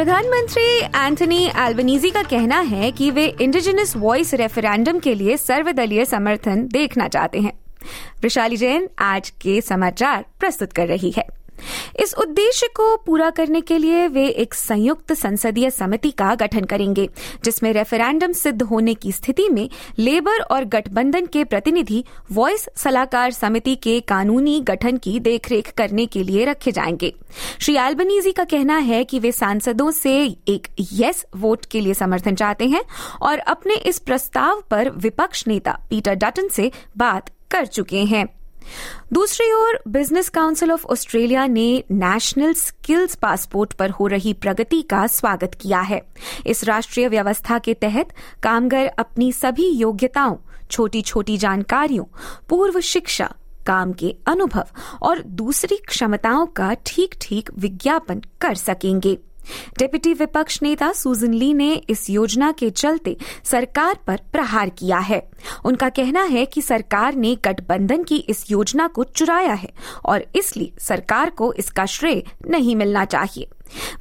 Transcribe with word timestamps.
प्रधानमंत्री 0.00 0.78
Anthony 1.06 1.46
Albanese 1.46 2.10
का 2.10 2.22
कहना 2.22 2.60
है 2.60 2.92
कि 2.92 3.10
वे 3.10 3.24
इंडिजिनस 3.40 3.96
वॉइस 3.96 4.34
रेफरेंडम 4.34 4.98
के 4.98 5.14
लिए 5.14 5.36
सर्वदलीय 5.36 6.04
समर्थन 6.04 6.66
देखना 6.66 7.08
चाहते 7.08 7.40
हैं। 7.40 7.52
वैशाली 8.22 8.56
जैन 8.56 8.88
आज 8.98 9.30
के 9.30 9.60
समाचार 9.60 10.24
प्रस्तुत 10.40 10.72
कर 10.72 10.86
रही 10.86 11.10
है। 11.10 11.24
इस 12.00 12.14
उद्देश्य 12.14 12.66
को 12.66 12.96
पूरा 12.96 13.30
करने 13.30 13.60
के 13.60 13.78
लिए 13.78 14.06
वे 14.08 14.26
एक 14.28 14.54
संयुक्त 14.54 15.12
संसदीय 15.12 15.70
समिति 15.70 16.10
का 16.10 16.34
गठन 16.34 16.64
करेंगे, 16.64 17.08
जिसमें 17.44 17.72
रेफरेंडम 17.72 18.32
सिद्ध 18.32 18.62
होने 18.62 18.94
की 18.94 19.12
स्थिति 19.12 19.48
में 19.48 19.68
लेबर 19.98 20.40
और 20.40 20.64
गठबंधन 20.64 21.26
के 21.26 21.44
प्रतिनिधि 21.44 22.04
वॉइस 22.32 22.68
सलाहकार 22.76 23.30
समिति 23.30 23.76
के 23.76 24.00
कानूनी 24.00 24.60
गठन 24.60 24.96
की 24.96 25.20
देखरेख 25.20 25.72
करने 25.72 26.06
के 26.06 26.22
लिए 26.22 26.44
रखे 26.44 26.72
जाएँगे। 26.72 27.14
श्री 27.60 27.76
एल्बनीजी 27.76 28.32
का 28.32 28.44
कहना 28.44 28.76
है 28.76 29.04
कि 29.04 29.18
वे 29.18 29.32
सांसदों 29.32 29.90
से 29.90 30.16
एक 30.48 30.68
यस 30.92 31.24
वोट 31.36 31.66
के 31.66 31.80
लिए 31.80 31.94
समर्थन 31.94 32.34
चाहते 32.34 32.66
हैं 32.68 32.82
और 33.22 33.38
अपने 33.38 33.74
इस 33.74 33.98
प्रस्ताव 33.98 34.62
पर 34.70 34.90
विपक्ष 34.90 35.46
नेता 35.46 35.78
पीटर 35.90 36.14
डटन 36.14 36.48
से 36.48 36.72
बात 36.96 37.30
कर 37.50 37.66
चुके 37.66 38.04
हैं। 38.04 38.39
दूसरी 39.12 39.52
ओर 39.52 39.80
बिज़नेस 39.88 40.28
काउंसिल 40.28 40.72
ऑफ़ 40.72 40.86
ऑस्ट्रेलिया 40.86 41.46
ने 41.46 41.84
नेशनल 41.90 42.52
स्किल्स 42.52 43.14
पासपोर्ट 43.14 43.72
पर 43.72 43.90
हो 43.90 44.06
रही 44.06 44.32
प्रगति 44.32 44.82
का 44.82 45.06
स्वागत 45.06 45.54
किया 45.60 45.80
है। 45.80 46.02
इस 46.46 46.64
राष्ट्रीय 46.64 47.08
व्यवस्था 47.08 47.58
के 47.58 47.74
तहत 47.74 48.14
कामगार 48.42 48.86
अपनी 48.86 49.32
सभी 49.32 49.68
योग्यताओं 49.68 50.36
छोटी 50.70 51.02
छोटी 51.02 51.36
जानकारियों, 51.36 52.04
पूर्व 52.48 52.80
शिक्षा, 52.80 53.34
काम 53.66 53.92
के 53.92 54.14
अनुभव 54.26 54.66
और 55.02 55.22
दूसरी 55.22 55.76
क्षमताओं 55.76 56.46
का 56.46 56.74
ठीक 56.86 57.14
ठीक 57.20 57.50
विज्ञापन 57.58 58.22
कर 58.40 58.54
सकेंगे। 58.54 59.18
डेप्यूटी 59.78 60.12
विपक्ष 60.14 60.58
नेता 60.62 60.92
सुजन 60.92 61.34
ली 61.34 61.52
ने 61.54 61.72
इस 61.88 62.08
योजना 62.10 62.52
के 62.52 62.70
चलते 62.70 63.16
सरकार 63.44 63.98
पर 64.06 64.20
प्रहार 64.32 64.68
किया 64.68 64.98
है। 64.98 65.22
उनका 65.64 65.88
कहना 65.88 66.22
है 66.22 66.44
कि 66.46 66.62
सरकार 66.62 67.14
ने 67.14 67.34
गठबंधन 67.44 68.02
की 68.02 68.16
इस 68.28 68.50
योजना 68.50 68.86
को 68.86 69.04
चुराया 69.04 69.54
है 69.54 69.72
और 70.04 70.24
इसलिए 70.36 70.72
सरकार 70.80 71.30
को 71.30 71.52
इसका 71.52 71.86
श्रेय 71.86 72.22
नहीं 72.50 72.76
मिलना 72.76 73.04
चाहिए। 73.04 73.48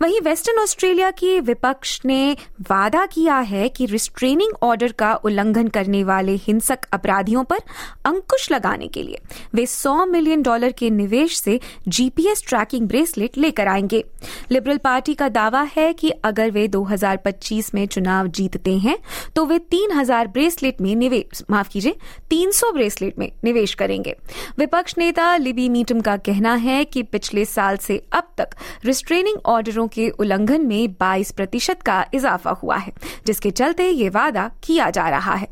वहीं 0.02 0.22
वेस्टर्न 0.22 0.60
ऑस्ट्रेलिया 0.60 1.12
के 1.12 1.40
विपक्ष 1.40 2.00
ने 2.06 2.38
वादा 2.70 3.06
किया 3.06 3.38
है 3.38 3.70
कि 3.70 3.86
रिस्ट्रेनिंग 3.86 4.52
ऑर्डर 4.64 4.92
का 4.92 5.14
उल्लंघन 5.16 5.68
करने 5.68 6.04
वाले 6.04 6.36
हिंसक 6.36 6.80
अपराधियों 6.94 7.44
पर 7.44 7.60
अंकुश 8.06 8.52
लगाने 8.52 8.88
के 8.88 9.04
लिए 9.04 9.20
वे 9.54 9.66
100 9.66 10.08
मिलियन 10.08 10.42
डॉलर 10.42 10.72
के 10.72 10.90
निवेश 10.90 11.38
से 11.38 11.60
जीपीएस 11.88 12.44
ट्रैकिंग 12.48 12.88
ब्रेसलेट 12.88 13.38
लेकर 13.38 13.68
आएँगे। 13.68 14.04
लिबरल 14.52 14.78
पार्टी 14.78 15.14
का 15.14 15.30
दावा 15.30 15.62
है 15.76 15.94
कि 15.94 16.10
अगर 16.10 16.52
वे 16.52 16.68
2025 16.68 17.74
में 17.76 17.86
चुनाव 17.88 18.28
जीतते 18.28 18.78
हैं 18.78 18.98
तो 19.36 19.46
वे 19.46 19.60
3000 19.60 20.28
ब्रेसलेट 20.28 20.82
में 20.82 20.96
निवेश, 20.96 21.44
माफ़ 21.50 21.70
कीजिए 21.70 21.96
300 22.30 22.72
ब्रेसलेट 22.74 23.20
में 23.20 23.32
निवेश 23.44 23.74
करेंगे। 23.74 24.16
विपक्ष 24.58 24.96
नेता 24.98 25.36
लिबी 25.38 25.70
मीटम 25.70 26.02
का 26.02 26.18
कहना 26.18 26.54
है 26.56 26.84
कि 26.86 27.04
पिछले 27.04 27.46
साल 27.46 27.78
से 27.78 28.02
अब 28.12 28.34
तक 28.38 28.50
रिस्ट्रेनिंग 28.86 29.38
ऑर्डरों 29.46 29.59
के 29.62 30.10
उल्लंघन 30.10 30.62
में 30.62 30.96
22 30.98 31.32
प्रतिशत 31.32 31.82
का 31.82 32.06
इजाफा 32.14 32.52
हुआ 32.52 32.78
है, 32.78 32.94
जिसके 33.26 33.52
चलते 33.52 33.90
ये 33.90 34.10
वादा 34.10 34.52
किया 34.64 34.90
जा 34.90 35.10
रहा 35.10 35.34
है। 35.34 35.48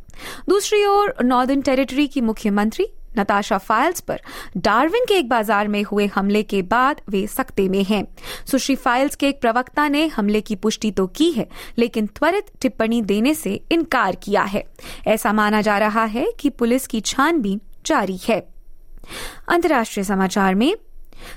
दूसरी 0.49 0.85
ओर 0.85 1.15
नॉर्दर्न 1.23 1.61
टेरिटरी 1.61 2.07
की 2.07 2.21
मुख्यमंत्री 2.21 2.87
नताशा 3.19 3.57
फाइल्स 3.57 3.99
पर 3.99 4.21
डार्विन 4.57 5.05
के 5.05 5.13
एक 5.13 5.29
बाज़ार 5.29 5.67
में 5.67 5.83
हुए 5.83 6.05
हमले 6.05 6.43
के 6.43 6.61
बाद 6.61 7.01
वे 7.09 7.27
सख्ते 7.27 7.69
में 7.69 7.83
हैं। 7.83 8.03
सुश्री 8.51 8.75
फाइल्स 8.75 9.15
के 9.15 9.29
एक 9.29 9.41
प्रवक्ता 9.41 9.87
ने 9.87 10.07
हमले 10.07 10.41
की 10.41 10.55
पुष्टि 10.55 10.91
तो 10.91 11.07
की 11.07 11.31
है, 11.31 11.47
लेकिन 11.77 12.07
त्वरित 12.07 12.51
टिप्पणी 12.61 13.01
देने 13.01 13.33
से 13.33 13.61
इनकार 13.71 14.15
किया 14.15 14.43
है। 14.43 14.63
ऐसा 15.07 15.33
माना 15.33 15.61
जा 15.61 15.77
रहा 15.77 16.03
है 16.05 16.31
कि 16.39 16.49
पुलिस 16.49 16.87
की 16.87 17.01
छानबीन 17.01 17.61
जारी 17.85 18.19
है। 18.27 18.47
अंतर्राष्ट्रीय 19.47 20.03
समाचार 20.03 20.55
में 20.55 20.75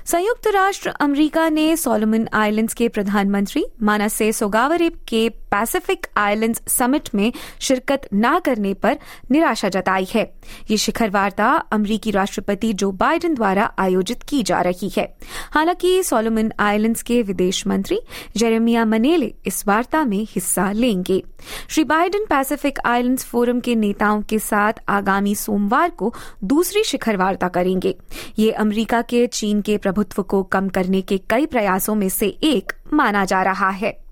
संयुक्त 0.05 0.47
राष्ट्र 0.47 0.89
अमेरिका 0.89 1.49
ने 1.49 1.75
सोलोमन 1.77 2.27
आइलैंड्स 2.33 2.73
के 2.73 2.87
प्रधानमंत्री 2.89 3.65
मानासे 3.81 4.31
सोगावरेब 4.33 4.93
के 5.07 5.29
पैसिफिक 5.29 6.07
आइलैंड्स 6.17 6.61
समिट 6.67 7.09
में 7.15 7.33
शिरकत 7.59 8.01
न 8.13 8.39
करने 8.39 8.73
पर 8.73 8.97
निराशा 9.31 9.69
जताई 9.69 10.07
है। 10.13 10.23
ये 10.71 10.77
शिखर 10.77 11.09
वार्ता 11.09 11.47
अमरीकी 11.71 12.11
राष्ट्रपति 12.11 12.73
जो 12.73 12.91
बाइडेन 12.91 13.33
द्वारा 13.35 13.73
आयोजित 13.79 14.23
की 14.23 14.43
जा 14.43 14.61
रही 14.61 14.89
है। 14.97 15.17
हालाँकि 15.51 16.03
सोलोमन 16.03 16.51
आइलैंड्स 16.59 17.01
के 17.01 17.21
विदेश 17.21 17.67
मंत्री 17.67 17.99
जेरेमिया 18.37 18.85
मनेले 18.85 19.33
इस 19.45 19.67
वार्ता 19.67 20.03
में 20.03 20.27
हिस्सा 20.29 20.71
लेंगे। 20.71 21.23
Shri 21.69 21.83
Biden 21.83 22.25
Pacific 22.25 22.79
Islands 22.85 23.25
Forum 23.25 23.59
के 23.59 23.75
नेताओं 23.75 24.21
के 24.21 24.39
साथ 24.39 24.73
आगामी 24.89 25.35
सोमवार 25.35 25.89
को 25.89 26.13
दूसरी 26.43 26.83
शिखर 26.83 27.17
वार्ता 27.17 27.47
करेंगे। 27.47 27.95
ये 28.39 28.51
अमरीका 28.51 29.01
के 29.01 29.27
चीन 29.27 29.61
के 29.61 29.70
प्रभुत्व 29.77 30.23
को 30.23 30.43
कम 30.43 30.69
करने 30.69 31.01
के 31.01 31.17
कई 31.17 31.45
प्रयासों 31.45 31.95
में 31.95 32.09
से 32.09 32.27
एक 32.27 32.73
माना 32.93 33.25
जा 33.25 33.41
रहा 33.41 33.69
है। 33.69 34.03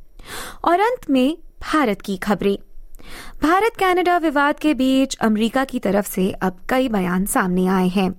और 0.64 0.80
अंत 0.80 1.10
में 1.10 1.38
भारत 1.72 2.02
की 2.02 2.18
खबरें। 2.18 2.58
भारत 3.44 3.72
कनाडा 3.80 4.18
विवाद 4.18 4.60
के 4.60 4.74
बीच 4.74 5.16
अमेरिका 5.16 5.64
की 5.64 5.80
तरफ़ 5.80 6.10
से 6.10 6.32
अब 6.32 6.58
कई 6.70 6.90
बयान 6.90 7.26
सामने 7.26 7.68
आए 7.68 7.88
हैं। 7.88 8.16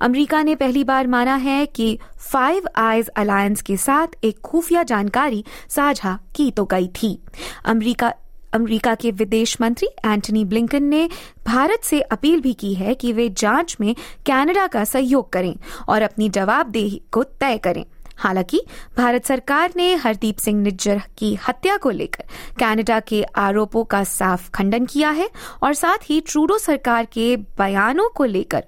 अमेरिका 0.00 0.42
ने 0.42 0.54
पहली 0.54 0.84
बार 0.84 1.06
माना 1.06 1.34
है 1.34 1.66
कि 1.66 1.98
फाइव 2.18 2.62
आइज़ 2.76 3.08
अलायंस 3.08 3.62
के 3.62 3.76
साथ 3.76 4.06
एक 4.24 4.40
खुफिया 4.40 4.82
जानकारी 4.82 5.44
साझा 5.68 6.18
की 6.34 6.50
तो 6.50 6.64
गई 6.64 6.88
थी। 6.88 7.22
अमेरिका 7.64 8.14
अमेरिका 8.52 8.94
के 8.94 9.10
विदेश 9.10 9.60
मंत्री 9.60 9.88
एंटनी 10.06 10.44
ब्लिंकन 10.44 10.82
ने 10.82 11.08
भारत 11.46 11.80
से 11.84 12.00
अपील 12.00 12.40
भी 12.40 12.52
की 12.52 12.74
है 12.74 12.94
कि 12.94 13.12
वे 13.12 13.28
जाँच 13.28 13.76
में 13.80 13.94
कनाडा 14.26 14.66
का 14.66 14.84
सहयोग 14.84 15.32
करें 15.32 15.56
और 15.88 16.02
अपनी 16.02 16.28
जवाबदेही 16.28 17.02
को 17.12 17.22
तय 17.22 17.58
करें। 17.58 17.84
हालाँकि, 18.16 18.60
भारत 18.96 19.24
सरकार 19.24 19.72
ने 19.76 19.94
हरदीप 19.94 20.36
सिंह 20.36 20.62
निज्जर 20.62 21.02
की 21.18 21.34
हत्या 21.48 21.76
को 21.76 21.90
लेकर 21.90 22.24
कनाडा 22.58 23.00
के 23.00 23.22
आरोपों 23.22 23.84
का 23.84 24.04
साफ़ 24.04 24.50
खंडन 24.50 24.86
किया 24.86 25.10
है 25.10 25.30
और 25.62 25.74
साथ 25.74 25.98
ही 26.04 26.20
ट्रूडो 26.20 26.58
सरकार 26.58 27.04
के 27.04 27.36
बयानों 27.36 28.08
को 28.08 28.24
लेकर 28.24 28.64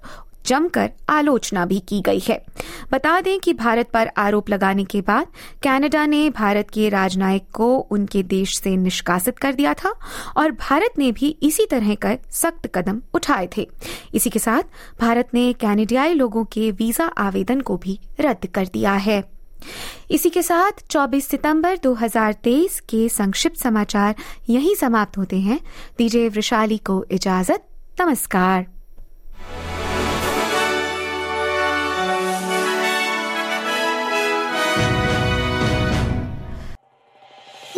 जमकर 0.46 0.90
आलोचना 1.08 1.66
भी 1.66 1.78
की 1.80 2.00
गई 2.00 2.22
है। 2.28 2.44
बता 2.92 3.20
दें 3.20 3.40
कि 3.40 3.52
भारत 3.52 3.90
पर 3.90 4.10
आरोप 4.16 4.50
लगाने 4.50 4.84
के 4.84 5.00
बाद 5.00 5.26
कनाडा 5.62 6.06
ने 6.06 6.30
भारत 6.30 6.70
के 6.70 6.88
राजनयिक 6.88 7.44
को 7.52 7.76
उनके 7.76 8.22
देश 8.22 8.58
से 8.58 8.76
निष्कासित 8.76 9.38
कर 9.38 9.52
दिया 9.52 9.74
था 9.74 9.94
और 10.36 10.52
भारत 10.52 10.98
ने 10.98 11.12
भी 11.12 11.36
इसी 11.42 11.66
तरह 11.66 11.94
का 11.94 12.16
सख्त 12.30 12.70
कदम 12.74 13.02
उठाए 13.14 13.48
थे। 13.56 13.68
इसी 14.14 14.30
के 14.30 14.38
साथ 14.38 14.62
भारत 15.00 15.28
ने 15.34 15.52
कैनेडियाई 15.52 16.14
लोगों 16.14 16.44
के 16.44 16.70
वीज़ा 16.70 17.04
आवेदन 17.04 17.60
को 17.60 17.76
भी 17.76 18.00
रद्द 18.20 18.46
कर 18.46 18.66
दिया 18.66 18.92
है। 18.92 19.24
इसी 20.10 20.30
के 20.30 20.42
साथ 20.42 20.72
24 20.90 21.28
सितंबर 21.28 21.76
2023 21.76 22.80
के 22.80 23.08
संक्षिप्त 23.08 23.56
समाचार 23.56 24.14
यहीं 24.48 24.74
समाप्त 24.74 25.18
होते 25.18 25.40
हैं। 25.40 25.60
दीजिए 25.98 26.28
वृशाली 26.28 26.78
को 26.78 27.04
इजाज़त, 27.10 27.64
नमस्कार। 28.00 28.81